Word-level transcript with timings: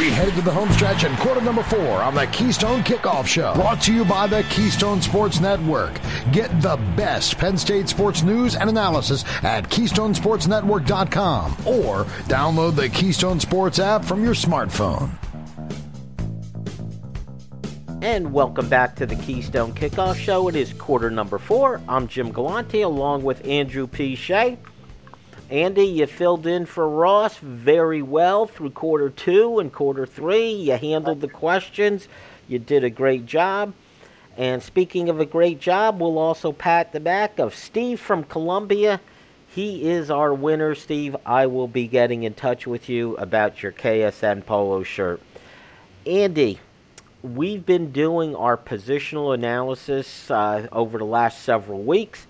We 0.00 0.08
head 0.08 0.32
to 0.32 0.40
the 0.40 0.50
home 0.50 0.72
stretch 0.72 1.04
in 1.04 1.14
quarter 1.16 1.42
number 1.42 1.62
four 1.62 2.02
on 2.02 2.14
the 2.14 2.26
Keystone 2.28 2.82
Kickoff 2.82 3.26
Show. 3.26 3.52
Brought 3.52 3.82
to 3.82 3.92
you 3.92 4.02
by 4.02 4.26
the 4.26 4.42
Keystone 4.44 5.02
Sports 5.02 5.40
Network. 5.40 6.00
Get 6.32 6.48
the 6.62 6.78
best 6.96 7.36
Penn 7.36 7.58
State 7.58 7.86
sports 7.86 8.22
news 8.22 8.56
and 8.56 8.70
analysis 8.70 9.26
at 9.42 9.68
KeystonesportsNetwork.com 9.68 11.52
or 11.66 12.04
download 12.30 12.76
the 12.76 12.88
Keystone 12.88 13.40
Sports 13.40 13.78
app 13.78 14.02
from 14.02 14.24
your 14.24 14.32
smartphone. 14.32 15.10
And 18.00 18.32
welcome 18.32 18.70
back 18.70 18.96
to 18.96 19.04
the 19.04 19.16
Keystone 19.16 19.74
Kickoff 19.74 20.16
Show. 20.16 20.48
It 20.48 20.56
is 20.56 20.72
quarter 20.72 21.10
number 21.10 21.36
four. 21.36 21.78
I'm 21.86 22.08
Jim 22.08 22.32
Galante 22.32 22.80
along 22.80 23.22
with 23.22 23.46
Andrew 23.46 23.86
P. 23.86 24.14
Shea. 24.14 24.56
Andy, 25.50 25.82
you 25.82 26.06
filled 26.06 26.46
in 26.46 26.64
for 26.64 26.88
Ross 26.88 27.38
very 27.38 28.02
well 28.02 28.46
through 28.46 28.70
quarter 28.70 29.10
two 29.10 29.58
and 29.58 29.72
quarter 29.72 30.06
three. 30.06 30.52
You 30.52 30.74
handled 30.74 31.20
the 31.20 31.28
questions. 31.28 32.06
You 32.46 32.60
did 32.60 32.84
a 32.84 32.90
great 32.90 33.26
job. 33.26 33.74
And 34.36 34.62
speaking 34.62 35.08
of 35.08 35.18
a 35.18 35.26
great 35.26 35.58
job, 35.58 36.00
we'll 36.00 36.18
also 36.18 36.52
pat 36.52 36.92
the 36.92 37.00
back 37.00 37.40
of 37.40 37.56
Steve 37.56 37.98
from 37.98 38.22
Columbia. 38.22 39.00
He 39.48 39.90
is 39.90 40.08
our 40.08 40.32
winner, 40.32 40.76
Steve. 40.76 41.16
I 41.26 41.46
will 41.46 41.66
be 41.66 41.88
getting 41.88 42.22
in 42.22 42.34
touch 42.34 42.68
with 42.68 42.88
you 42.88 43.16
about 43.16 43.60
your 43.60 43.72
KSN 43.72 44.46
polo 44.46 44.84
shirt. 44.84 45.20
Andy, 46.06 46.60
we've 47.24 47.66
been 47.66 47.90
doing 47.90 48.36
our 48.36 48.56
positional 48.56 49.34
analysis 49.34 50.30
uh, 50.30 50.68
over 50.70 50.98
the 50.98 51.04
last 51.04 51.42
several 51.42 51.82
weeks. 51.82 52.28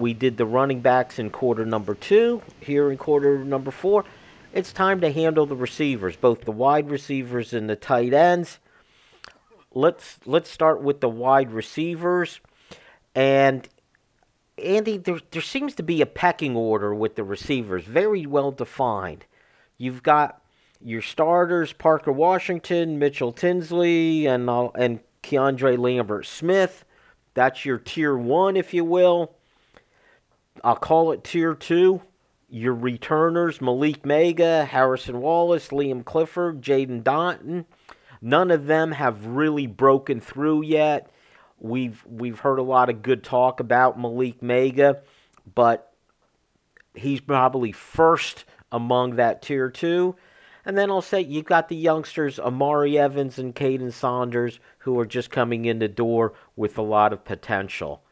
We 0.00 0.14
did 0.14 0.38
the 0.38 0.46
running 0.46 0.80
backs 0.80 1.18
in 1.18 1.28
quarter 1.28 1.66
number 1.66 1.94
two, 1.94 2.40
here 2.60 2.90
in 2.90 2.96
quarter 2.96 3.44
number 3.44 3.70
four. 3.70 4.06
It's 4.52 4.72
time 4.72 5.00
to 5.02 5.12
handle 5.12 5.44
the 5.44 5.54
receivers, 5.54 6.16
both 6.16 6.40
the 6.40 6.52
wide 6.52 6.90
receivers 6.90 7.52
and 7.52 7.68
the 7.68 7.76
tight 7.76 8.14
ends. 8.14 8.58
Let's 9.72 10.18
let's 10.24 10.50
start 10.50 10.82
with 10.82 11.00
the 11.00 11.08
wide 11.08 11.52
receivers. 11.52 12.40
And 13.14 13.68
Andy, 14.56 14.96
there 14.96 15.20
there 15.30 15.42
seems 15.42 15.74
to 15.74 15.82
be 15.82 16.00
a 16.00 16.06
pecking 16.06 16.56
order 16.56 16.94
with 16.94 17.14
the 17.14 17.22
receivers, 17.22 17.84
very 17.84 18.24
well 18.26 18.50
defined. 18.50 19.26
You've 19.76 20.02
got 20.02 20.42
your 20.80 21.02
starters 21.02 21.74
Parker 21.74 22.10
Washington, 22.10 22.98
Mitchell 22.98 23.32
Tinsley, 23.32 24.26
and 24.26 24.48
uh, 24.48 24.68
and 24.70 25.00
Keandre 25.22 25.78
Lambert 25.78 26.24
Smith. 26.26 26.84
That's 27.34 27.64
your 27.64 27.78
tier 27.78 28.16
one, 28.16 28.56
if 28.56 28.72
you 28.74 28.84
will. 28.84 29.36
I'll 30.62 30.76
call 30.76 31.12
it 31.12 31.24
tier 31.24 31.54
two. 31.54 32.02
Your 32.48 32.74
returners 32.74 33.58
Malick 33.58 34.02
Meiga, 34.02 34.66
Harrison 34.66 35.20
Wallace, 35.20 35.68
Liam 35.68 36.04
Clifford, 36.04 36.60
Jaden 36.62 37.02
Dottin. 37.02 37.64
None 38.20 38.50
of 38.50 38.66
them 38.66 38.92
have 38.92 39.26
really 39.26 39.66
broken 39.66 40.20
through 40.20 40.62
yet. 40.62 41.10
We've 41.58 42.04
we've 42.06 42.40
heard 42.40 42.58
a 42.58 42.64
lot 42.64 42.90
of 42.90 43.02
good 43.02 43.22
talk 43.22 43.60
about 43.60 43.98
Malick 43.98 44.40
Meiga, 44.40 45.00
but 45.54 45.92
he's 46.94 47.20
probably 47.20 47.72
first 47.72 48.44
among 48.72 49.16
that 49.16 49.42
tier 49.42 49.70
two. 49.70 50.16
And 50.64 50.76
then 50.76 50.90
I'll 50.90 51.02
say 51.02 51.20
you've 51.20 51.46
got 51.46 51.68
the 51.68 51.76
youngsters, 51.76 52.38
Omari 52.38 52.98
Evans 52.98 53.38
and 53.38 53.54
Kaden 53.54 53.92
Saunders, 53.92 54.60
who 54.78 54.98
are 54.98 55.06
just 55.06 55.30
coming 55.30 55.64
in 55.64 55.78
the 55.78 55.88
door 55.88 56.34
with 56.56 56.76
a 56.76 56.82
lot 56.82 57.12
of 57.12 57.24
potential. 57.24 58.02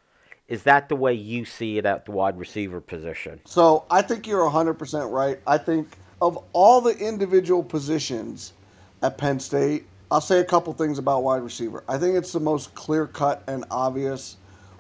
Is 0.49 0.63
that 0.63 0.89
the 0.89 0.97
way 0.97 1.13
you 1.13 1.45
see 1.45 1.77
it 1.77 1.85
at 1.85 2.07
the 2.07 2.13
wide 2.13 2.39
receiver 2.39 2.81
position? 2.81 3.41
So 3.45 3.85
I 3.91 4.01
think 4.01 4.27
you're 4.27 4.49
100% 4.49 5.13
right. 5.13 5.39
I 5.47 5.59
think 5.59 5.99
of 6.23 6.43
all 6.55 6.81
the 6.81 6.97
individual 6.97 7.63
positions 7.63 8.55
at 9.03 9.19
Penn 9.19 9.41
State, 9.41 9.85
I'll 10.11 10.23
say 10.23 10.41
a 10.41 10.45
couple 10.45 10.73
things 10.73 10.99
about 10.99 11.23
wide 11.23 11.43
receiver. 11.43 11.85
I 11.87 11.99
think 11.99 12.17
it's 12.17 12.33
the 12.33 12.41
most 12.41 12.75
clear 12.75 13.07
cut 13.07 13.43
and 13.47 13.67
obvious 13.71 14.37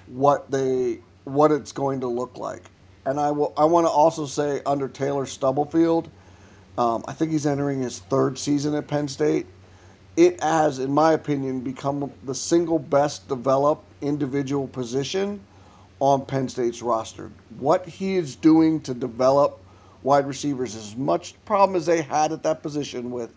what 0.07 0.51
they 0.51 1.01
what 1.25 1.53
it's 1.53 1.73
going 1.73 2.01
to 2.01 2.07
look 2.07 2.39
like. 2.39 2.63
And 3.05 3.21
I 3.21 3.31
will 3.31 3.53
I 3.55 3.67
want 3.67 3.87
to 3.87 3.91
also 3.91 4.25
say 4.25 4.63
under 4.65 4.89
Taylor 4.89 5.27
Stubblefield, 5.27 6.09
um, 6.79 7.05
I 7.07 7.13
think 7.13 7.31
he's 7.31 7.47
entering 7.47 7.83
his 7.83 7.99
third 7.99 8.39
season 8.39 8.75
at 8.75 8.89
Penn 8.89 9.07
State. 9.07 9.45
It 10.17 10.43
has, 10.43 10.79
in 10.79 10.91
my 10.91 11.13
opinion, 11.13 11.61
become 11.61 12.11
the 12.25 12.35
single 12.35 12.79
best 12.79 13.29
developed 13.29 13.85
individual 14.01 14.67
position 14.67 15.41
on 16.01 16.25
Penn 16.25 16.49
State's 16.49 16.83
roster. 16.83 17.31
What 17.59 17.87
he 17.87 18.17
is 18.17 18.37
doing 18.37 18.81
to 18.83 18.95
develop 18.95 19.61
wide 20.03 20.27
receivers 20.27 20.77
as 20.77 20.97
much 20.97 21.35
problem 21.45 21.77
as 21.77 21.87
they 21.87 22.03
had 22.03 22.33
at 22.33 22.43
that 22.45 22.63
position 22.63 23.11
with 23.11 23.35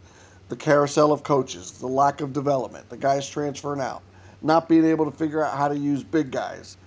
the 0.49 0.55
carousel 0.55 1.11
of 1.11 1.23
coaches, 1.23 1.72
the 1.72 1.88
lack 1.88 2.22
of 2.22 2.33
development, 2.33 2.89
the 2.89 2.97
guys 2.97 3.27
transferring 3.29 3.81
out, 3.81 4.03
not 4.41 4.67
being 4.67 4.85
able 4.85 5.09
to 5.09 5.17
figure 5.17 5.44
out 5.44 5.57
how 5.57 5.67
to 5.67 5.77
use 5.77 6.03
big 6.03 6.29
guys. 6.29 6.77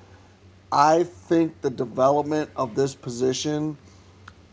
I 0.70 1.04
think 1.04 1.60
the 1.60 1.70
development 1.70 2.50
of 2.56 2.74
this 2.74 2.94
position 2.94 3.76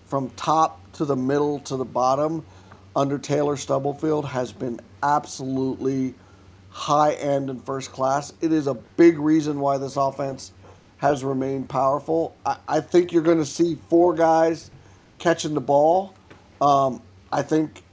from 0.05 0.29
top 0.31 0.79
to 0.93 1.05
the 1.05 1.15
middle 1.15 1.59
to 1.61 1.77
the 1.77 1.85
bottom 1.85 2.45
under 2.95 3.17
Taylor 3.17 3.57
Stubblefield 3.57 4.25
has 4.25 4.51
been 4.51 4.79
absolutely 5.03 6.13
high 6.69 7.13
end 7.13 7.49
and 7.49 7.63
first 7.65 7.91
class. 7.91 8.33
It 8.41 8.51
is 8.51 8.67
a 8.67 8.73
big 8.73 9.19
reason 9.19 9.59
why 9.59 9.77
this 9.77 9.97
offense 9.97 10.51
has 11.01 11.25
remained 11.25 11.69
powerful. 11.69 12.35
I, 12.45 12.57
I 12.69 12.81
think 12.81 13.13
you're 13.13 13.23
going 13.23 13.39
to 13.39 13.45
see 13.45 13.77
four 13.89 14.15
guys 14.15 14.71
catching 15.19 15.55
the 15.55 15.61
ball. 15.61 16.15
Um, 16.61 17.03
I 17.31 17.43
think, 17.43 17.83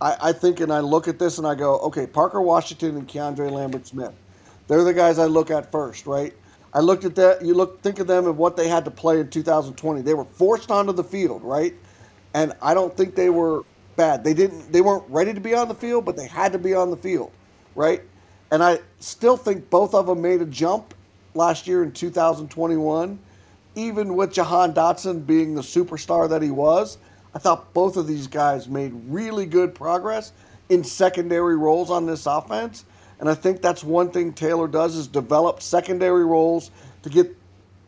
I, 0.00 0.16
I 0.22 0.32
think, 0.32 0.60
and 0.60 0.72
I 0.72 0.80
look 0.80 1.08
at 1.08 1.18
this 1.18 1.38
and 1.38 1.46
I 1.48 1.56
go, 1.56 1.78
okay, 1.80 2.06
Parker 2.06 2.42
Washington 2.42 2.96
and 2.96 3.08
Keandre 3.08 3.50
Lambert 3.50 3.88
Smith. 3.88 4.14
They're 4.68 4.84
the 4.84 4.94
guys 4.94 5.18
I 5.18 5.26
look 5.26 5.50
at 5.50 5.72
first, 5.72 6.06
right? 6.06 6.34
I 6.74 6.80
looked 6.80 7.04
at 7.04 7.16
that. 7.16 7.44
You 7.44 7.54
look, 7.54 7.82
think 7.82 8.00
of 8.00 8.06
them 8.06 8.26
and 8.26 8.38
what 8.38 8.56
they 8.56 8.68
had 8.68 8.86
to 8.86 8.92
play 8.92 9.20
in 9.20 9.30
2020. 9.30 10.02
They 10.02 10.14
were 10.14 10.26
forced 10.26 10.70
onto 10.70 10.92
the 10.92 11.04
field, 11.04 11.42
right? 11.42 11.74
and 12.34 12.54
I 12.62 12.74
don't 12.74 12.96
think 12.96 13.16
they 13.16 13.30
were 13.30 13.64
bad. 13.96 14.24
They 14.24 14.34
didn't 14.34 14.72
they 14.72 14.82
weren't 14.82 15.04
ready 15.08 15.34
to 15.34 15.40
be 15.40 15.54
on 15.54 15.68
the 15.68 15.74
field, 15.74 16.04
but 16.04 16.16
they 16.16 16.26
had 16.28 16.52
to 16.52 16.58
be 16.58 16.74
on 16.74 16.90
the 16.90 16.96
field, 16.96 17.32
right? 17.74 18.02
And 18.50 18.62
I 18.62 18.80
still 19.00 19.36
think 19.36 19.70
both 19.70 19.94
of 19.94 20.06
them 20.06 20.22
made 20.22 20.40
a 20.42 20.46
jump 20.46 20.94
last 21.34 21.66
year 21.66 21.82
in 21.82 21.92
2021. 21.92 23.18
Even 23.74 24.16
with 24.16 24.32
Jahan 24.32 24.74
Dotson 24.74 25.26
being 25.26 25.54
the 25.54 25.62
superstar 25.62 26.28
that 26.30 26.42
he 26.42 26.50
was, 26.50 26.98
I 27.34 27.38
thought 27.38 27.72
both 27.72 27.96
of 27.96 28.06
these 28.06 28.26
guys 28.26 28.68
made 28.68 28.92
really 29.08 29.46
good 29.46 29.74
progress 29.74 30.32
in 30.68 30.82
secondary 30.84 31.56
roles 31.56 31.90
on 31.90 32.06
this 32.06 32.26
offense. 32.26 32.84
And 33.20 33.28
I 33.28 33.34
think 33.34 33.62
that's 33.62 33.84
one 33.84 34.10
thing 34.10 34.32
Taylor 34.32 34.68
does 34.68 34.96
is 34.96 35.06
develop 35.06 35.62
secondary 35.62 36.24
roles 36.24 36.70
to 37.02 37.10
get 37.10 37.36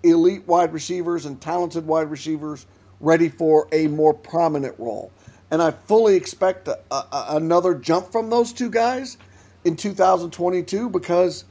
elite 0.03 0.47
wide 0.47 0.73
receivers 0.73 1.27
and 1.27 1.41
talented 1.41 1.87
wide 1.87 2.11
receivers 2.11 2.67
ready 3.00 3.29
for 3.29 3.69
a 3.73 3.87
more 3.87 4.15
prominent 4.15 4.79
role. 4.79 5.11
And 5.50 5.61
I 5.62 5.73
fully 5.73 6.17
expect 6.17 6.69
a, 6.69 6.79
a, 6.91 7.27
another 7.31 7.75
jump 7.75 8.12
from 8.12 8.31
those 8.31 8.53
two 8.53 8.71
guys 8.71 9.17
in 9.65 9.77
2022 9.77 10.89
because 10.89 11.45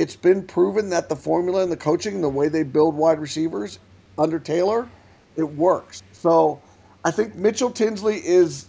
it's 0.00 0.16
been 0.16 0.42
proven 0.42 0.88
that 0.88 1.10
the 1.10 1.14
formula 1.14 1.62
and 1.62 1.70
the 1.70 1.76
coaching, 1.76 2.14
and 2.14 2.24
the 2.24 2.28
way 2.28 2.48
they 2.48 2.62
build 2.62 2.94
wide 2.94 3.18
receivers 3.18 3.78
under 4.16 4.38
Taylor, 4.38 4.88
it 5.36 5.42
works. 5.42 6.02
So 6.12 6.62
I 7.04 7.10
think 7.10 7.34
Mitchell 7.34 7.70
Tinsley 7.70 8.16
is 8.16 8.68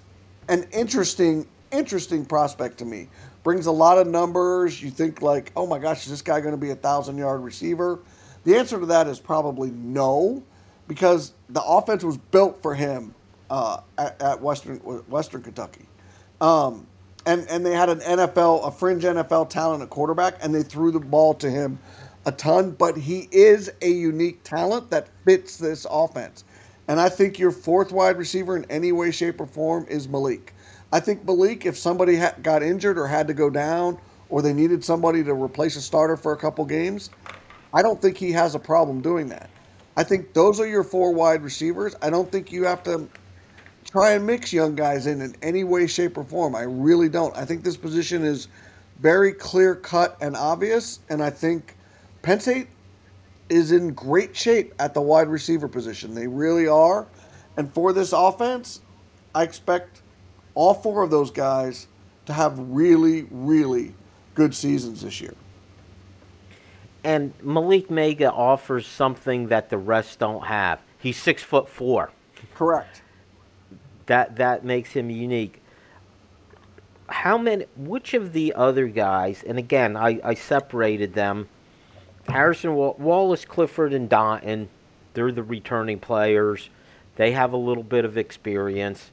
an 0.49 0.67
interesting, 0.73 1.47
interesting 1.71 2.25
prospect 2.25 2.79
to 2.79 2.85
me. 2.85 3.07
Brings 3.43 3.67
a 3.67 3.71
lot 3.71 3.97
of 3.97 4.07
numbers. 4.07 4.83
You 4.83 4.91
think 4.91 5.21
like, 5.21 5.53
oh 5.55 5.65
my 5.65 5.79
gosh, 5.79 6.03
is 6.03 6.11
this 6.11 6.21
guy 6.21 6.41
going 6.41 6.53
to 6.53 6.59
be 6.59 6.71
a 6.71 6.75
thousand 6.75 7.17
yard 7.17 7.41
receiver? 7.41 7.99
The 8.43 8.57
answer 8.57 8.77
to 8.77 8.85
that 8.87 9.07
is 9.07 9.21
probably 9.21 9.71
no 9.71 10.43
because 10.89 11.33
the 11.47 11.63
offense 11.63 12.03
was 12.03 12.17
built 12.17 12.61
for 12.61 12.75
him 12.75 13.15
uh, 13.49 13.79
at, 13.97 14.21
at, 14.21 14.41
Western 14.41 14.79
Western 14.79 15.43
Kentucky, 15.43 15.87
um, 16.41 16.85
and 17.25 17.47
and 17.49 17.65
they 17.65 17.73
had 17.73 17.89
an 17.89 17.99
NFL 17.99 18.67
a 18.67 18.71
fringe 18.71 19.03
NFL 19.03 19.49
talent 19.49 19.83
at 19.83 19.89
quarterback, 19.89 20.35
and 20.41 20.53
they 20.53 20.63
threw 20.63 20.91
the 20.91 20.99
ball 20.99 21.33
to 21.35 21.49
him 21.49 21.79
a 22.25 22.31
ton. 22.31 22.71
But 22.71 22.97
he 22.97 23.27
is 23.31 23.71
a 23.81 23.89
unique 23.89 24.43
talent 24.43 24.91
that 24.91 25.09
fits 25.25 25.57
this 25.57 25.85
offense, 25.89 26.43
and 26.87 26.99
I 26.99 27.09
think 27.09 27.39
your 27.39 27.51
fourth 27.51 27.91
wide 27.91 28.17
receiver 28.17 28.57
in 28.57 28.65
any 28.69 28.91
way, 28.91 29.11
shape, 29.11 29.41
or 29.41 29.47
form 29.47 29.85
is 29.89 30.07
Malick. 30.07 30.49
I 30.91 30.99
think 30.99 31.25
Malick, 31.25 31.65
if 31.65 31.77
somebody 31.77 32.17
ha- 32.17 32.35
got 32.41 32.63
injured 32.63 32.97
or 32.97 33.07
had 33.07 33.27
to 33.27 33.33
go 33.33 33.49
down, 33.49 33.97
or 34.29 34.41
they 34.41 34.53
needed 34.53 34.83
somebody 34.83 35.23
to 35.23 35.33
replace 35.33 35.75
a 35.75 35.81
starter 35.81 36.17
for 36.17 36.33
a 36.33 36.37
couple 36.37 36.65
games, 36.65 37.09
I 37.73 37.81
don't 37.81 38.01
think 38.01 38.17
he 38.17 38.31
has 38.33 38.55
a 38.55 38.59
problem 38.59 39.01
doing 39.01 39.29
that. 39.29 39.49
I 39.95 40.03
think 40.03 40.33
those 40.33 40.59
are 40.59 40.67
your 40.67 40.83
four 40.83 41.13
wide 41.13 41.43
receivers. 41.43 41.95
I 42.01 42.09
don't 42.09 42.31
think 42.31 42.51
you 42.51 42.65
have 42.65 42.83
to 42.83 43.07
try 43.91 44.11
and 44.11 44.25
mix 44.25 44.53
young 44.53 44.75
guys 44.75 45.07
in 45.07 45.21
in 45.21 45.35
any 45.41 45.63
way, 45.63 45.87
shape, 45.87 46.17
or 46.17 46.23
form. 46.23 46.55
I 46.55 46.63
really 46.63 47.09
don't. 47.09 47.35
I 47.35 47.45
think 47.45 47.63
this 47.63 47.77
position 47.77 48.23
is 48.23 48.47
very 48.99 49.33
clear 49.33 49.75
cut 49.75 50.17
and 50.21 50.35
obvious, 50.35 50.99
and 51.09 51.21
I 51.23 51.29
think 51.29 51.75
Penn 52.21 52.39
State 52.39 52.67
is 53.49 53.71
in 53.71 53.93
great 53.93 54.35
shape 54.35 54.73
at 54.79 54.93
the 54.93 55.01
wide 55.01 55.27
receiver 55.27 55.67
position. 55.67 56.15
They 56.15 56.27
really 56.27 56.67
are. 56.67 57.05
And 57.57 57.73
for 57.73 57.91
this 57.91 58.13
offense, 58.13 58.81
I 59.35 59.43
expect 59.43 60.01
all 60.55 60.73
four 60.73 61.03
of 61.03 61.11
those 61.11 61.31
guys 61.31 61.87
to 62.27 62.33
have 62.33 62.57
really, 62.57 63.27
really 63.29 63.93
good 64.35 64.55
seasons 64.55 65.01
this 65.01 65.19
year. 65.19 65.33
And 67.03 67.37
Malick 67.39 67.87
Meiga 67.87 68.31
offers 68.31 68.85
something 68.87 69.47
that 69.47 69.69
the 69.69 69.77
rest 69.77 70.19
don't 70.19 70.45
have. 70.45 70.79
He's 70.99 71.17
six 71.17 71.43
foot 71.43 71.67
four. 71.67 72.11
Correct. 72.53 73.00
That 74.05 74.37
that 74.37 74.65
makes 74.65 74.91
him 74.91 75.09
unique. 75.09 75.61
How 77.07 77.37
many? 77.37 77.65
Which 77.75 78.13
of 78.13 78.33
the 78.33 78.53
other 78.53 78.87
guys? 78.87 79.43
And 79.45 79.57
again, 79.57 79.97
I, 79.97 80.19
I 80.23 80.33
separated 80.33 81.13
them. 81.13 81.49
Harrison 82.27 82.75
Wallace, 82.75 83.45
Clifford, 83.45 83.93
and 83.93 84.09
Dottin. 84.09 84.67
They're 85.13 85.31
the 85.31 85.43
returning 85.43 85.99
players. 85.99 86.69
They 87.17 87.31
have 87.31 87.51
a 87.51 87.57
little 87.57 87.83
bit 87.83 88.05
of 88.05 88.17
experience. 88.17 89.11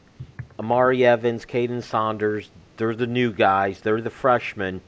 Omari 0.58 1.04
Evans, 1.04 1.44
Kaden 1.44 1.82
Saunders. 1.82 2.50
They're 2.76 2.94
the 2.94 3.06
new 3.06 3.32
guys. 3.32 3.80
They're 3.80 4.00
the 4.00 4.10
freshmen 4.10 4.80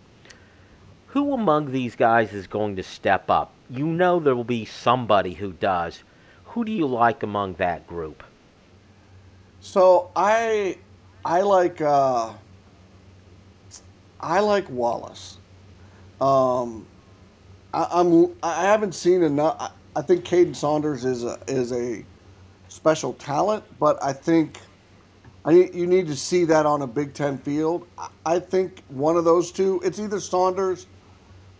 who 1.11 1.35
among 1.35 1.73
these 1.73 1.97
guys 1.97 2.33
is 2.33 2.47
going 2.47 2.77
to 2.77 2.83
step 2.85 3.31
up? 3.31 3.53
You 3.69 3.87
know 3.87 4.21
there 4.21 4.37
will 4.37 4.45
be 4.45 4.65
somebody 4.65 5.35
who 5.35 5.53
does. 5.53 6.05
Who 6.47 6.65
do 6.65 6.71
you 6.71 6.87
like 6.87 7.23
among 7.23 7.55
that 7.55 7.87
group? 7.87 8.23
So 9.61 10.11
I 10.17 10.79
I 11.25 11.43
like 11.43 11.81
uh, 11.81 12.33
I 14.19 14.41
like 14.41 14.69
Wallace. 14.71 15.39
Um, 16.21 16.87
I, 17.73 17.87
I'm 17.93 18.35
I 18.43 18.65
haven't 18.65 18.95
seen 18.95 19.23
enough. 19.23 19.57
I, 19.61 19.71
I 19.97 20.03
think 20.03 20.25
Kaden 20.25 20.57
Saunders 20.57 21.05
is 21.05 21.25
a 21.25 21.39
is 21.47 21.73
a 21.73 22.05
special 22.69 23.13
talent, 23.15 23.65
but 23.79 24.03
I 24.03 24.13
think 24.13 24.59
I 25.45 25.53
you 25.53 25.87
need 25.87 26.07
to 26.07 26.17
see 26.17 26.45
that 26.47 26.65
on 26.65 26.83
a 26.83 26.87
Big 26.87 27.13
Ten 27.13 27.37
field. 27.37 27.87
I, 27.99 28.09
I 28.25 28.39
think 28.39 28.83
one 28.89 29.17
of 29.17 29.25
those 29.25 29.53
two. 29.53 29.81
It's 29.85 29.99
either 29.99 30.21
Saunders 30.21 30.87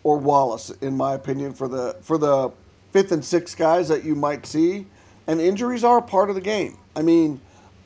or 0.03 0.17
Wallace, 0.17 0.71
in 0.81 0.97
my 0.97 1.13
opinion, 1.13 1.53
for 1.53 1.67
the 1.67 1.97
for 2.01 2.17
the 2.17 2.51
fifth 2.91 3.11
and 3.11 3.23
sixth 3.23 3.57
guys 3.57 3.87
that 3.89 4.03
you 4.03 4.15
might 4.15 4.45
see. 4.47 4.87
And 5.27 5.39
injuries 5.39 5.83
are 5.83 5.99
a 5.99 6.01
part 6.01 6.29
of 6.29 6.35
the 6.35 6.41
game. 6.41 6.77
I 6.95 7.03
mean, 7.03 7.39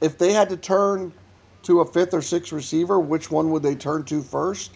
if 0.05 0.19
they 0.19 0.33
had 0.33 0.49
to 0.49 0.57
turn 0.57 1.11
to 1.63 1.81
a 1.81 1.85
fifth 1.85 2.13
or 2.13 2.21
sixth 2.21 2.51
receiver, 2.51 2.99
which 2.99 3.31
one 3.31 3.49
would 3.49 3.63
they 3.63 3.73
turn 3.73 4.03
to 4.05 4.21
first 4.21 4.71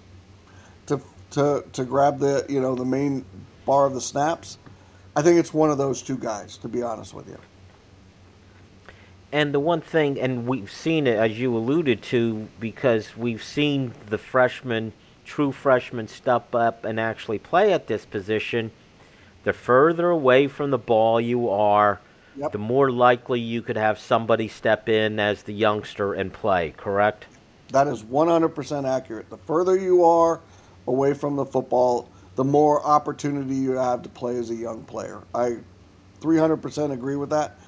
to 0.88 1.00
to 1.32 1.64
to 1.74 1.86
grab 1.86 2.18
the 2.18 2.46
you 2.50 2.60
know 2.60 2.74
the 2.74 2.86
main 2.86 3.24
bar 3.66 3.86
of 3.86 3.94
the 3.94 4.02
snaps? 4.02 4.58
I 5.16 5.22
think 5.22 5.40
it's 5.40 5.54
one 5.54 5.70
of 5.70 5.78
those 5.78 6.02
two 6.02 6.18
guys, 6.18 6.58
to 6.58 6.68
be 6.68 6.82
honest 6.82 7.14
with 7.14 7.28
you. 7.28 7.38
And 9.32 9.54
the 9.54 9.60
one 9.60 9.82
thing, 9.82 10.20
and 10.20 10.48
we've 10.48 10.72
seen 10.72 11.06
it 11.06 11.18
as 11.18 11.40
you 11.40 11.56
alluded 11.56 12.02
to, 12.04 12.48
because 12.60 13.16
we've 13.16 13.44
seen 13.44 13.94
the 14.08 14.18
freshmen 14.18 14.94
true 15.26 15.52
freshmen 15.52 16.08
step 16.08 16.56
up 16.56 16.84
and 16.84 17.00
actually 17.00 17.38
play 17.38 17.72
at 17.72 17.86
this 17.86 18.04
position, 18.04 18.72
the 19.44 19.54
further 19.54 20.10
away 20.10 20.48
from 20.48 20.72
the 20.72 20.78
ball 20.80 21.22
you 21.22 21.48
are, 21.48 22.00
yep. 22.40 22.52
the 22.52 22.58
more 22.58 22.92
likely 22.92 23.40
you 23.40 23.62
could 23.62 23.78
have 23.78 24.00
somebody 24.00 24.48
step 24.48 24.90
in 24.90 25.20
as 25.20 25.44
the 25.44 25.54
youngster 25.54 26.14
and 26.14 26.32
play, 26.34 26.74
correct? 26.78 27.26
That 27.70 27.88
is 27.88 28.04
100% 28.04 28.88
accurate. 28.88 29.30
The 29.30 29.38
further 29.38 29.78
you 29.78 30.04
are 30.04 30.42
away 30.88 31.14
from 31.14 31.36
the 31.36 31.46
football, 31.46 32.10
the 32.36 32.44
more 32.44 32.84
opportunity 32.84 33.56
you 33.56 33.72
have 33.72 34.02
to 34.04 34.10
play 34.10 34.38
as 34.38 34.50
a 34.50 34.56
young 34.56 34.84
player. 34.84 35.22
I 35.36 35.58
300% 36.22 36.92
agree 36.92 37.16
with 37.16 37.30
that. 37.30 37.60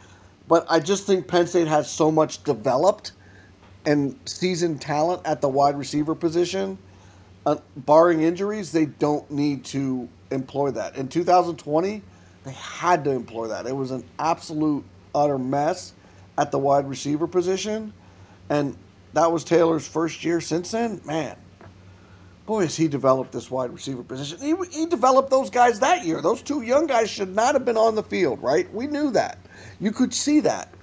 But 0.47 0.65
I 0.69 0.79
just 0.79 1.05
think 1.05 1.27
Penn 1.27 1.47
State 1.47 1.67
has 1.67 1.89
so 1.89 2.11
much 2.11 2.43
developed 2.43 3.11
and 3.85 4.19
seasoned 4.25 4.81
talent 4.81 5.21
at 5.25 5.41
the 5.41 5.49
wide 5.49 5.77
receiver 5.77 6.15
position 6.15 6.77
uh, 7.45 7.57
barring 7.75 8.21
injuries, 8.21 8.71
they 8.71 8.85
don't 8.85 9.29
need 9.31 9.65
to 9.65 10.07
employ 10.29 10.71
that. 10.71 10.95
In 10.95 11.07
2020, 11.07 12.01
they 12.43 12.51
had 12.51 13.03
to 13.05 13.11
employ 13.11 13.47
that. 13.47 13.67
It 13.67 13.75
was 13.75 13.91
an 13.91 14.03
absolute 14.19 14.83
utter 15.13 15.37
mess 15.37 15.93
at 16.37 16.51
the 16.51 16.57
wide 16.57 16.87
receiver 16.89 17.27
position, 17.27 17.93
and 18.49 18.75
that 19.13 19.31
was 19.31 19.43
Taylor's 19.43 19.87
first 19.87 20.23
year. 20.23 20.41
Since 20.41 20.71
then, 20.71 21.01
man, 21.05 21.35
boy, 22.45 22.63
has 22.63 22.75
he 22.75 22.87
developed 22.87 23.31
this 23.31 23.51
wide 23.51 23.71
receiver 23.71 24.03
position. 24.03 24.39
He, 24.39 24.55
he 24.71 24.85
developed 24.85 25.29
those 25.29 25.49
guys 25.49 25.79
that 25.79 26.05
year. 26.05 26.21
Those 26.21 26.41
two 26.41 26.61
young 26.61 26.87
guys 26.87 27.09
should 27.09 27.35
not 27.35 27.53
have 27.53 27.65
been 27.65 27.77
on 27.77 27.95
the 27.95 28.03
field, 28.03 28.41
right? 28.41 28.71
We 28.73 28.87
knew 28.87 29.11
that. 29.11 29.37
You 29.79 29.91
could 29.91 30.13
see 30.13 30.39
that. 30.41 30.73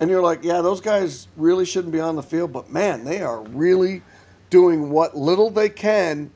And 0.00 0.08
you're 0.08 0.22
like, 0.22 0.44
yeah, 0.44 0.60
those 0.60 0.80
guys 0.80 1.26
really 1.36 1.64
shouldn't 1.64 1.92
be 1.92 2.00
on 2.00 2.14
the 2.14 2.22
field, 2.22 2.52
but 2.52 2.70
man, 2.70 3.04
they 3.04 3.22
are 3.22 3.42
really– 3.42 4.02
doing 4.50 4.90
what 4.90 5.16
little 5.16 5.50
they 5.50 5.68
can 5.68 6.30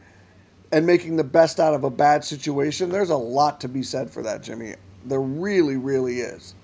and 0.73 0.87
making 0.87 1.17
the 1.17 1.25
best 1.25 1.61
out 1.61 1.75
of 1.75 1.85
a 1.85 1.91
bad 1.91 2.25
situation. 2.25 2.89
There's 2.89 3.11
a 3.11 3.17
lot 3.17 3.61
to 3.61 3.69
be 3.69 3.83
said 3.83 4.11
for 4.11 4.23
that, 4.23 4.43
Jimmy. 4.43 4.75
There 5.05 5.21
really, 5.21 5.77
really 5.77 6.21
is. 6.21 6.55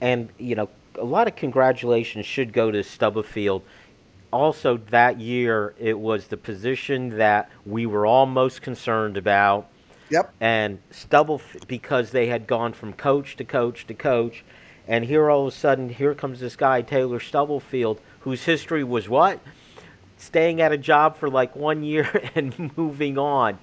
And, 0.00 0.28
you 0.36 0.56
know, 0.56 0.68
a 0.96 1.04
lot 1.04 1.28
of 1.28 1.36
congratulations 1.36 2.26
should 2.26 2.52
go 2.52 2.70
to 2.70 2.82
Stubblefield. 2.82 3.62
Also, 4.32 4.78
that 4.90 5.20
year, 5.20 5.74
it 5.78 5.98
was 5.98 6.26
the 6.26 6.36
position 6.36 7.16
that 7.16 7.48
we 7.64 7.86
were 7.86 8.04
all 8.04 8.26
most 8.26 8.60
concerned 8.60 9.16
about. 9.16 9.68
Yep. 10.10 10.34
And 10.40 10.78
Stubble, 10.90 11.40
because 11.68 12.10
they 12.10 12.26
had 12.26 12.46
gone 12.46 12.72
from 12.72 12.92
coach 12.92 13.36
to 13.36 13.44
coach 13.44 13.86
to 13.86 13.94
coach, 13.94 14.44
and 14.88 15.04
here 15.04 15.30
all 15.30 15.46
of 15.46 15.52
a 15.52 15.56
sudden, 15.56 15.88
here 15.88 16.14
comes 16.14 16.40
this 16.40 16.56
guy, 16.56 16.82
Taylor 16.82 17.20
Stubblefield, 17.20 18.00
whose 18.20 18.44
history 18.44 18.84
was 18.84 19.08
what? 19.08 19.40
Staying 20.16 20.60
at 20.60 20.72
a 20.72 20.78
job 20.78 21.16
for 21.16 21.28
like 21.28 21.54
one 21.56 21.82
year 21.82 22.08
and 22.34 22.76
moving 22.76 23.18
on. 23.18 23.58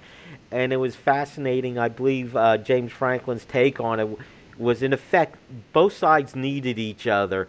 And 0.50 0.72
it 0.72 0.76
was 0.76 0.94
fascinating. 0.94 1.78
I 1.78 1.88
believe 1.88 2.36
uh, 2.36 2.58
James 2.58 2.92
Franklin's 2.92 3.44
take 3.44 3.80
on 3.80 4.00
it 4.00 4.18
was 4.56 4.82
in 4.82 4.92
effect 4.92 5.36
both 5.72 5.92
sides 5.92 6.36
needed 6.36 6.78
each 6.78 7.06
other. 7.06 7.48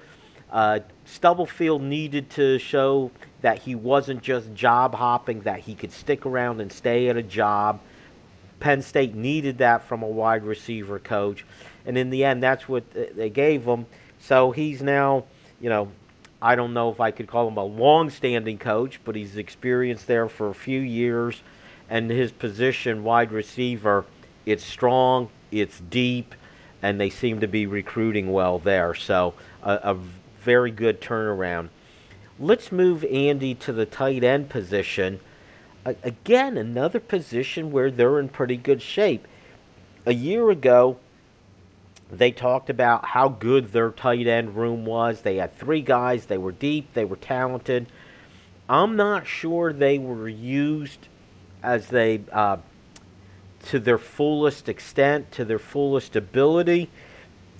Uh, 0.51 0.79
Stubblefield 1.05 1.81
needed 1.81 2.29
to 2.31 2.57
show 2.57 3.11
that 3.41 3.59
he 3.59 3.75
wasn't 3.75 4.21
just 4.21 4.53
job 4.53 4.95
hopping, 4.95 5.41
that 5.41 5.59
he 5.59 5.75
could 5.75 5.91
stick 5.91 6.25
around 6.25 6.61
and 6.61 6.71
stay 6.71 7.09
at 7.09 7.17
a 7.17 7.23
job. 7.23 7.79
Penn 8.59 8.81
State 8.81 9.13
needed 9.13 9.59
that 9.59 9.83
from 9.83 10.01
a 10.01 10.07
wide 10.07 10.43
receiver 10.43 10.97
coach. 10.97 11.45
And 11.85 11.97
in 11.97 12.09
the 12.09 12.23
end, 12.23 12.41
that's 12.41 12.67
what 12.67 12.83
they 12.91 13.29
gave 13.29 13.65
him. 13.65 13.85
So 14.19 14.51
he's 14.51 14.81
now, 14.81 15.25
you 15.59 15.69
know, 15.69 15.91
I 16.41 16.55
don't 16.55 16.73
know 16.73 16.91
if 16.91 16.99
I 16.99 17.11
could 17.11 17.27
call 17.27 17.47
him 17.47 17.57
a 17.57 17.63
long-standing 17.63 18.57
coach, 18.57 18.99
but 19.03 19.15
he's 19.15 19.37
experienced 19.37 20.07
there 20.07 20.27
for 20.27 20.49
a 20.49 20.53
few 20.55 20.79
years, 20.79 21.41
and 21.89 22.09
his 22.09 22.31
position, 22.31 23.03
wide 23.03 23.31
receiver, 23.31 24.05
it's 24.45 24.63
strong, 24.63 25.29
it's 25.51 25.79
deep, 25.79 26.35
and 26.81 26.99
they 26.99 27.09
seem 27.09 27.39
to 27.39 27.47
be 27.47 27.65
recruiting 27.65 28.31
well 28.31 28.59
there. 28.59 28.93
So 28.93 29.33
a, 29.63 29.73
a 29.83 29.97
very 30.41 30.71
good 30.71 31.01
turnaround. 31.01 31.69
Let's 32.39 32.71
move 32.71 33.03
Andy 33.05 33.55
to 33.55 33.73
the 33.73 33.85
tight 33.85 34.23
end 34.23 34.49
position. 34.49 35.19
again, 35.85 36.57
another 36.57 36.99
position 36.99 37.71
where 37.71 37.89
they're 37.89 38.19
in 38.19 38.29
pretty 38.29 38.57
good 38.57 38.81
shape. 38.81 39.27
A 40.05 40.13
year 40.13 40.49
ago, 40.49 40.97
they 42.11 42.31
talked 42.31 42.69
about 42.69 43.05
how 43.05 43.29
good 43.29 43.71
their 43.71 43.91
tight 43.91 44.27
end 44.27 44.55
room 44.55 44.85
was. 44.85 45.21
They 45.21 45.37
had 45.37 45.57
three 45.57 45.81
guys, 45.81 46.25
they 46.25 46.37
were 46.37 46.51
deep, 46.51 46.93
they 46.93 47.05
were 47.05 47.15
talented. 47.15 47.87
I'm 48.69 48.95
not 48.95 49.27
sure 49.27 49.73
they 49.73 49.97
were 49.97 50.29
used 50.29 51.07
as 51.61 51.87
they 51.87 52.21
uh, 52.31 52.57
to 53.67 53.79
their 53.79 53.97
fullest 53.97 54.69
extent, 54.69 55.31
to 55.33 55.45
their 55.45 55.59
fullest 55.59 56.15
ability. 56.15 56.89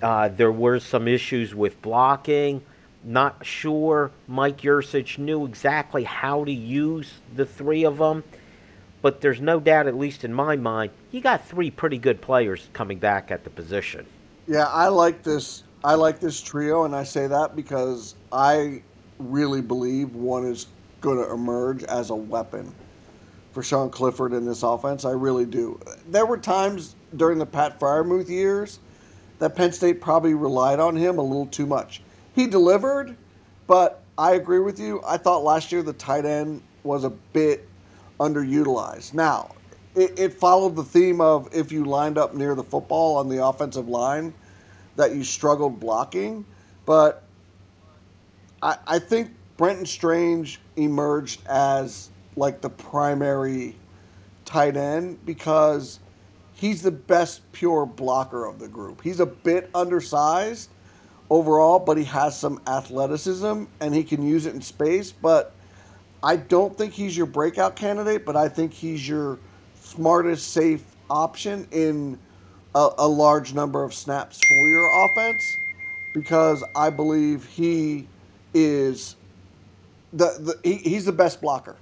Uh, 0.00 0.28
there 0.28 0.52
were 0.52 0.78
some 0.78 1.08
issues 1.08 1.54
with 1.54 1.80
blocking. 1.82 2.62
Not 3.02 3.46
sure 3.46 4.10
Mike 4.26 4.62
Yurcich 4.62 5.18
knew 5.18 5.44
exactly 5.44 6.04
how 6.04 6.44
to 6.44 6.52
use 6.52 7.14
the 7.34 7.46
three 7.46 7.84
of 7.84 7.98
them, 7.98 8.24
but 9.00 9.20
there's 9.20 9.40
no 9.40 9.60
doubt, 9.60 9.86
at 9.86 9.96
least 9.96 10.24
in 10.24 10.32
my 10.32 10.56
mind, 10.56 10.90
you 11.12 11.20
got 11.20 11.46
three 11.46 11.70
pretty 11.70 11.98
good 11.98 12.20
players 12.20 12.68
coming 12.72 12.98
back 12.98 13.30
at 13.30 13.44
the 13.44 13.50
position. 13.50 14.06
Yeah, 14.48 14.66
I 14.66 14.88
like 14.88 15.22
this. 15.22 15.64
I 15.82 15.94
like 15.94 16.20
this 16.20 16.40
trio, 16.40 16.84
and 16.84 16.94
I 16.94 17.04
say 17.04 17.26
that 17.26 17.56
because 17.56 18.14
I 18.32 18.82
really 19.18 19.60
believe 19.60 20.14
one 20.14 20.44
is 20.44 20.66
going 21.00 21.18
to 21.18 21.32
emerge 21.32 21.82
as 21.84 22.10
a 22.10 22.14
weapon 22.14 22.74
for 23.52 23.62
Sean 23.62 23.90
Clifford 23.90 24.32
in 24.32 24.44
this 24.44 24.62
offense. 24.62 25.04
I 25.04 25.12
really 25.12 25.46
do. 25.46 25.80
There 26.08 26.26
were 26.26 26.38
times 26.38 26.94
during 27.16 27.38
the 27.38 27.46
Pat 27.46 27.80
Freiermuth 27.80 28.28
years 28.28 28.80
that 29.38 29.56
Penn 29.56 29.72
State 29.72 30.00
probably 30.00 30.34
relied 30.34 30.78
on 30.78 30.94
him 30.96 31.18
a 31.18 31.22
little 31.22 31.46
too 31.46 31.66
much. 31.66 32.02
He 32.34 32.46
delivered, 32.46 33.16
but 33.66 34.02
I 34.18 34.34
agree 34.34 34.60
with 34.60 34.78
you. 34.78 35.00
I 35.06 35.16
thought 35.16 35.42
last 35.42 35.72
year 35.72 35.82
the 35.82 35.92
tight 35.92 36.24
end 36.24 36.62
was 36.84 37.04
a 37.04 37.10
bit 37.10 37.68
underutilized. 38.20 39.14
Now, 39.14 39.55
it, 39.96 40.18
it 40.18 40.32
followed 40.34 40.76
the 40.76 40.84
theme 40.84 41.20
of 41.20 41.48
if 41.54 41.72
you 41.72 41.84
lined 41.84 42.18
up 42.18 42.34
near 42.34 42.54
the 42.54 42.62
football 42.62 43.16
on 43.16 43.28
the 43.28 43.44
offensive 43.44 43.88
line, 43.88 44.32
that 44.96 45.14
you 45.14 45.24
struggled 45.24 45.80
blocking. 45.80 46.44
But 46.84 47.22
I, 48.62 48.76
I 48.86 48.98
think 48.98 49.30
Brenton 49.56 49.86
Strange 49.86 50.60
emerged 50.76 51.40
as 51.46 52.10
like 52.36 52.60
the 52.60 52.70
primary 52.70 53.74
tight 54.44 54.76
end 54.76 55.24
because 55.24 55.98
he's 56.54 56.82
the 56.82 56.90
best 56.90 57.40
pure 57.52 57.86
blocker 57.86 58.44
of 58.44 58.58
the 58.58 58.68
group. 58.68 59.02
He's 59.02 59.20
a 59.20 59.26
bit 59.26 59.70
undersized 59.74 60.70
overall, 61.30 61.78
but 61.78 61.96
he 61.96 62.04
has 62.04 62.38
some 62.38 62.60
athleticism 62.66 63.64
and 63.80 63.94
he 63.94 64.04
can 64.04 64.22
use 64.22 64.44
it 64.44 64.54
in 64.54 64.60
space. 64.60 65.10
But 65.10 65.54
I 66.22 66.36
don't 66.36 66.76
think 66.76 66.92
he's 66.92 67.16
your 67.16 67.26
breakout 67.26 67.76
candidate, 67.76 68.26
but 68.26 68.36
I 68.36 68.48
think 68.48 68.72
he's 68.72 69.08
your 69.08 69.38
smartest, 69.86 70.52
safe 70.52 70.84
option 71.08 71.66
in 71.70 72.18
a, 72.74 72.90
a 72.98 73.08
large 73.08 73.54
number 73.54 73.84
of 73.84 73.94
snaps 73.94 74.40
for 74.48 74.68
your 74.68 74.90
offense 75.04 75.58
because 76.12 76.64
I 76.74 76.90
believe 76.90 77.44
he 77.46 78.08
is 78.52 79.16
the, 80.12 80.36
the 80.40 80.68
he, 80.68 80.76
he's 80.76 81.04
the 81.04 81.12
best 81.12 81.40
blocker. 81.40 81.76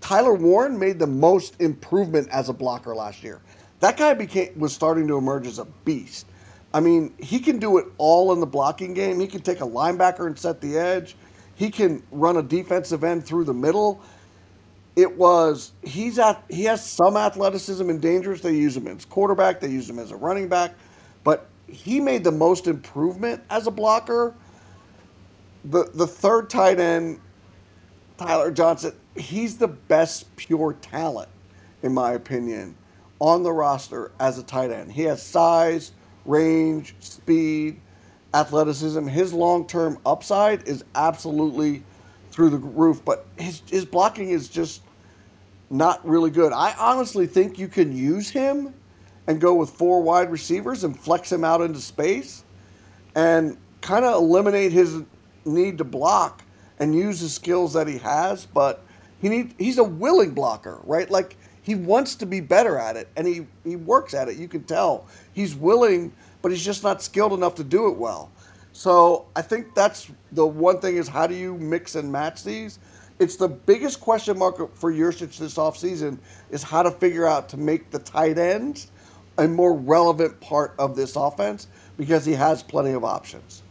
Tyler 0.00 0.34
Warren 0.34 0.78
made 0.78 0.98
the 0.98 1.06
most 1.06 1.60
improvement 1.60 2.28
as 2.30 2.48
a 2.48 2.52
blocker 2.52 2.94
last 2.94 3.22
year. 3.22 3.40
That 3.80 3.96
guy 3.96 4.14
became 4.14 4.58
was 4.58 4.72
starting 4.72 5.08
to 5.08 5.16
emerge 5.16 5.46
as 5.46 5.58
a 5.58 5.64
beast. 5.84 6.26
I 6.72 6.80
mean, 6.80 7.14
he 7.18 7.40
can 7.40 7.58
do 7.58 7.78
it 7.78 7.86
all 7.96 8.32
in 8.32 8.40
the 8.40 8.46
blocking 8.46 8.94
game. 8.94 9.18
He 9.18 9.26
can 9.26 9.40
take 9.40 9.60
a 9.60 9.66
linebacker 9.66 10.26
and 10.26 10.38
set 10.38 10.60
the 10.60 10.76
edge. 10.76 11.16
He 11.54 11.70
can 11.70 12.02
run 12.12 12.36
a 12.36 12.42
defensive 12.42 13.02
end 13.02 13.24
through 13.24 13.44
the 13.44 13.54
middle. 13.54 14.00
It 14.98 15.16
was 15.16 15.74
he's 15.84 16.18
at 16.18 16.42
he 16.50 16.64
has 16.64 16.84
some 16.84 17.16
athleticism 17.16 17.88
and 17.88 18.02
dangerous. 18.02 18.40
They 18.40 18.56
use 18.56 18.76
him 18.76 18.88
as 18.88 19.04
quarterback. 19.04 19.60
They 19.60 19.68
use 19.68 19.88
him 19.88 20.00
as 20.00 20.10
a 20.10 20.16
running 20.16 20.48
back, 20.48 20.74
but 21.22 21.46
he 21.68 22.00
made 22.00 22.24
the 22.24 22.32
most 22.32 22.66
improvement 22.66 23.40
as 23.48 23.68
a 23.68 23.70
blocker. 23.70 24.34
The 25.66 25.88
the 25.94 26.08
third 26.08 26.50
tight 26.50 26.80
end, 26.80 27.20
Tyler 28.16 28.50
Johnson, 28.50 28.92
he's 29.16 29.56
the 29.56 29.68
best 29.68 30.34
pure 30.34 30.72
talent, 30.72 31.28
in 31.84 31.94
my 31.94 32.14
opinion, 32.14 32.74
on 33.20 33.44
the 33.44 33.52
roster 33.52 34.10
as 34.18 34.36
a 34.36 34.42
tight 34.42 34.72
end. 34.72 34.90
He 34.90 35.02
has 35.04 35.22
size, 35.22 35.92
range, 36.24 36.96
speed, 36.98 37.80
athleticism. 38.34 39.06
His 39.06 39.32
long 39.32 39.64
term 39.64 39.98
upside 40.04 40.66
is 40.66 40.84
absolutely 40.96 41.84
through 42.32 42.50
the 42.50 42.58
roof, 42.58 43.00
but 43.04 43.26
his, 43.38 43.62
his 43.68 43.84
blocking 43.84 44.30
is 44.30 44.48
just 44.48 44.82
not 45.70 46.06
really 46.06 46.30
good. 46.30 46.52
I 46.52 46.74
honestly 46.78 47.26
think 47.26 47.58
you 47.58 47.68
can 47.68 47.96
use 47.96 48.30
him 48.30 48.74
and 49.26 49.40
go 49.40 49.54
with 49.54 49.70
four 49.70 50.02
wide 50.02 50.30
receivers 50.30 50.84
and 50.84 50.98
flex 50.98 51.30
him 51.30 51.44
out 51.44 51.60
into 51.60 51.80
space 51.80 52.44
and 53.14 53.56
kind 53.80 54.04
of 54.04 54.14
eliminate 54.14 54.72
his 54.72 55.02
need 55.44 55.78
to 55.78 55.84
block 55.84 56.42
and 56.78 56.94
use 56.94 57.20
the 57.20 57.28
skills 57.28 57.72
that 57.74 57.86
he 57.86 57.98
has, 57.98 58.46
but 58.46 58.84
he 59.20 59.28
need 59.28 59.54
he's 59.58 59.78
a 59.78 59.84
willing 59.84 60.32
blocker, 60.32 60.80
right? 60.84 61.10
Like 61.10 61.36
he 61.62 61.74
wants 61.74 62.14
to 62.16 62.26
be 62.26 62.40
better 62.40 62.78
at 62.78 62.96
it 62.96 63.08
and 63.16 63.26
he, 63.26 63.46
he 63.64 63.76
works 63.76 64.14
at 64.14 64.28
it. 64.28 64.36
You 64.36 64.48
can 64.48 64.64
tell. 64.64 65.06
He's 65.32 65.54
willing, 65.54 66.12
but 66.40 66.50
he's 66.50 66.64
just 66.64 66.82
not 66.82 67.02
skilled 67.02 67.32
enough 67.32 67.56
to 67.56 67.64
do 67.64 67.88
it 67.88 67.96
well. 67.96 68.30
So 68.72 69.26
I 69.34 69.42
think 69.42 69.74
that's 69.74 70.08
the 70.32 70.46
one 70.46 70.80
thing 70.80 70.96
is 70.96 71.08
how 71.08 71.26
do 71.26 71.34
you 71.34 71.56
mix 71.58 71.96
and 71.96 72.10
match 72.10 72.44
these? 72.44 72.78
It's 73.18 73.36
the 73.36 73.48
biggest 73.48 74.00
question 74.00 74.38
mark 74.38 74.76
for 74.76 74.92
Yurcich 74.92 75.38
this 75.38 75.56
offseason 75.56 76.18
is 76.50 76.62
how 76.62 76.82
to 76.82 76.90
figure 76.90 77.26
out 77.26 77.48
to 77.50 77.56
make 77.56 77.90
the 77.90 77.98
tight 77.98 78.38
ends 78.38 78.90
a 79.38 79.48
more 79.48 79.74
relevant 79.74 80.40
part 80.40 80.74
of 80.78 80.94
this 80.94 81.16
offense 81.16 81.66
because 81.96 82.24
he 82.24 82.32
has 82.34 82.62
plenty 82.62 82.92
of 82.92 83.04
options. 83.04 83.62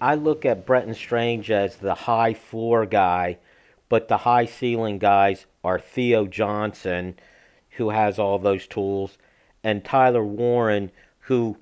I 0.00 0.14
look 0.14 0.44
at 0.44 0.64
Brenton 0.64 0.94
Strange 0.94 1.50
as 1.50 1.76
the 1.76 1.94
high 1.94 2.34
floor 2.34 2.86
guy, 2.86 3.38
but 3.88 4.08
the 4.08 4.18
high 4.18 4.46
ceiling 4.46 4.98
guys 4.98 5.46
are 5.64 5.78
Theo 5.78 6.26
Johnson, 6.26 7.18
who 7.72 7.90
has 7.90 8.18
all 8.18 8.38
those 8.38 8.66
tools, 8.66 9.18
and 9.64 9.84
Tyler 9.84 10.24
Warren, 10.24 10.92
who 11.20 11.56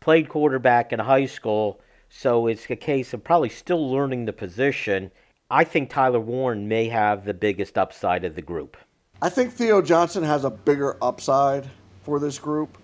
played 0.00 0.28
quarterback 0.28 0.92
in 0.92 1.00
high 1.00 1.26
school. 1.26 1.80
So 2.08 2.46
it's 2.46 2.68
a 2.70 2.76
case 2.76 3.14
of 3.14 3.24
probably 3.24 3.48
still 3.48 3.90
learning 3.90 4.26
the 4.26 4.32
position. 4.32 5.10
I 5.50 5.64
think 5.64 5.88
Tyler 5.88 6.20
Warren 6.20 6.68
may 6.68 6.88
have 6.88 7.24
the 7.24 7.32
biggest 7.32 7.78
upside 7.78 8.24
of 8.24 8.34
the 8.34 8.42
group. 8.42 8.76
I 9.22 9.30
think 9.30 9.52
Theo 9.52 9.80
Johnson 9.80 10.22
has 10.22 10.44
a 10.44 10.50
bigger 10.50 10.96
upside 11.02 11.68
for 12.02 12.20
this 12.20 12.38
group 12.38 12.76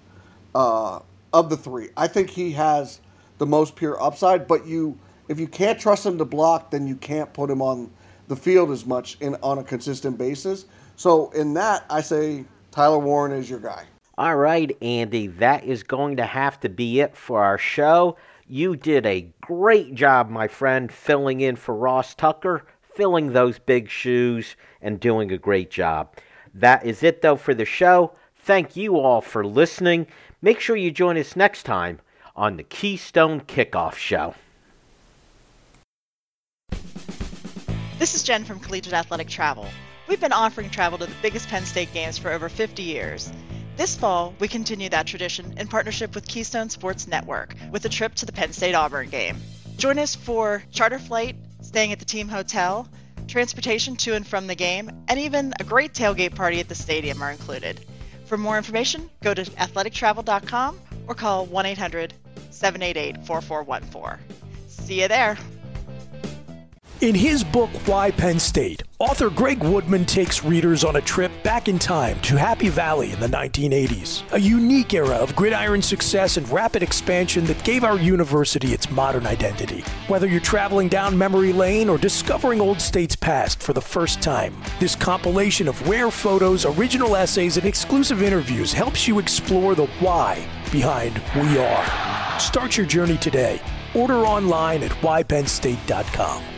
uh, 0.54 1.00
of 1.32 1.50
the 1.50 1.56
three. 1.58 1.90
I 1.96 2.08
think 2.08 2.30
he 2.30 2.52
has 2.52 3.00
the 3.36 3.46
most 3.46 3.76
pure 3.76 4.02
upside, 4.02 4.48
but 4.48 4.66
you 4.66 4.98
if 5.28 5.38
you 5.38 5.46
can't 5.46 5.78
trust 5.78 6.04
him 6.06 6.18
to 6.18 6.24
block, 6.24 6.70
then 6.70 6.86
you 6.86 6.96
can't 6.96 7.32
put 7.32 7.50
him 7.50 7.62
on 7.62 7.90
the 8.28 8.36
field 8.36 8.70
as 8.70 8.86
much 8.86 9.18
in 9.20 9.36
on 9.42 9.58
a 9.58 9.64
consistent 9.64 10.16
basis. 10.16 10.64
So 10.96 11.30
in 11.30 11.54
that, 11.54 11.84
I 11.90 12.00
say 12.00 12.44
Tyler 12.70 12.98
Warren 12.98 13.32
is 13.32 13.48
your 13.48 13.60
guy. 13.60 13.84
All 14.16 14.36
right, 14.36 14.74
Andy, 14.80 15.26
that 15.26 15.64
is 15.64 15.82
going 15.82 16.16
to 16.16 16.24
have 16.24 16.60
to 16.60 16.68
be 16.68 17.00
it 17.00 17.16
for 17.16 17.42
our 17.42 17.58
show. 17.58 18.16
You 18.46 18.76
did 18.76 19.06
a 19.06 19.32
great 19.40 19.94
job, 19.94 20.28
my 20.28 20.48
friend, 20.48 20.92
filling 20.92 21.40
in 21.40 21.56
for 21.56 21.74
Ross 21.74 22.14
Tucker, 22.14 22.66
filling 22.82 23.32
those 23.32 23.58
big 23.58 23.88
shoes, 23.88 24.54
and 24.82 25.00
doing 25.00 25.32
a 25.32 25.38
great 25.38 25.70
job. 25.70 26.14
That 26.52 26.84
is 26.84 27.02
it, 27.02 27.22
though, 27.22 27.36
for 27.36 27.54
the 27.54 27.64
show. 27.64 28.12
Thank 28.36 28.76
you 28.76 28.98
all 28.98 29.22
for 29.22 29.46
listening. 29.46 30.06
Make 30.42 30.60
sure 30.60 30.76
you 30.76 30.90
join 30.90 31.16
us 31.16 31.36
next 31.36 31.62
time 31.62 32.00
on 32.36 32.58
the 32.58 32.62
Keystone 32.62 33.40
Kickoff 33.40 33.94
Show. 33.94 34.34
This 37.98 38.14
is 38.14 38.22
Jen 38.22 38.44
from 38.44 38.60
Collegiate 38.60 38.92
Athletic 38.92 39.28
Travel. 39.28 39.66
We've 40.06 40.20
been 40.20 40.32
offering 40.32 40.68
travel 40.68 40.98
to 40.98 41.06
the 41.06 41.14
biggest 41.22 41.48
Penn 41.48 41.64
State 41.64 41.94
games 41.94 42.18
for 42.18 42.30
over 42.30 42.50
50 42.50 42.82
years. 42.82 43.32
This 43.76 43.96
fall, 43.96 44.34
we 44.38 44.46
continue 44.46 44.88
that 44.90 45.06
tradition 45.06 45.54
in 45.58 45.66
partnership 45.66 46.14
with 46.14 46.28
Keystone 46.28 46.70
Sports 46.70 47.08
Network 47.08 47.56
with 47.72 47.84
a 47.84 47.88
trip 47.88 48.14
to 48.16 48.26
the 48.26 48.32
Penn 48.32 48.52
State 48.52 48.74
Auburn 48.74 49.10
game. 49.10 49.36
Join 49.76 49.98
us 49.98 50.14
for 50.14 50.62
charter 50.70 51.00
flight, 51.00 51.34
staying 51.60 51.90
at 51.90 51.98
the 51.98 52.04
team 52.04 52.28
hotel, 52.28 52.86
transportation 53.26 53.96
to 53.96 54.14
and 54.14 54.24
from 54.24 54.46
the 54.46 54.54
game, 54.54 54.90
and 55.08 55.18
even 55.18 55.52
a 55.58 55.64
great 55.64 55.92
tailgate 55.92 56.36
party 56.36 56.60
at 56.60 56.68
the 56.68 56.74
stadium 56.76 57.20
are 57.20 57.32
included. 57.32 57.84
For 58.26 58.38
more 58.38 58.56
information, 58.56 59.10
go 59.22 59.34
to 59.34 59.42
athletictravel.com 59.42 60.80
or 61.08 61.14
call 61.16 61.44
1 61.46 61.66
800 61.66 62.14
788 62.50 63.26
4414. 63.26 64.24
See 64.68 65.02
you 65.02 65.08
there. 65.08 65.36
In 67.04 67.14
his 67.14 67.44
book, 67.44 67.68
Why 67.84 68.10
Penn 68.10 68.40
State, 68.40 68.82
author 68.98 69.28
Greg 69.28 69.62
Woodman 69.62 70.06
takes 70.06 70.42
readers 70.42 70.84
on 70.84 70.96
a 70.96 71.02
trip 71.02 71.30
back 71.42 71.68
in 71.68 71.78
time 71.78 72.18
to 72.22 72.34
Happy 72.34 72.70
Valley 72.70 73.12
in 73.12 73.20
the 73.20 73.26
1980s, 73.26 74.22
a 74.32 74.40
unique 74.40 74.94
era 74.94 75.16
of 75.16 75.36
gridiron 75.36 75.82
success 75.82 76.38
and 76.38 76.48
rapid 76.48 76.82
expansion 76.82 77.44
that 77.44 77.62
gave 77.62 77.84
our 77.84 77.98
university 77.98 78.72
its 78.72 78.90
modern 78.90 79.26
identity. 79.26 79.80
Whether 80.08 80.26
you're 80.26 80.40
traveling 80.40 80.88
down 80.88 81.18
memory 81.18 81.52
lane 81.52 81.90
or 81.90 81.98
discovering 81.98 82.62
Old 82.62 82.80
State's 82.80 83.16
past 83.16 83.62
for 83.62 83.74
the 83.74 83.82
first 83.82 84.22
time, 84.22 84.56
this 84.80 84.96
compilation 84.96 85.68
of 85.68 85.86
rare 85.86 86.10
photos, 86.10 86.64
original 86.64 87.16
essays, 87.16 87.58
and 87.58 87.66
exclusive 87.66 88.22
interviews 88.22 88.72
helps 88.72 89.06
you 89.06 89.18
explore 89.18 89.74
the 89.74 89.88
why 90.00 90.42
behind 90.72 91.20
We 91.34 91.58
Are. 91.58 92.40
Start 92.40 92.78
your 92.78 92.86
journey 92.86 93.18
today. 93.18 93.60
Order 93.94 94.24
online 94.24 94.82
at 94.82 94.92
whypennstate.com. 95.02 96.53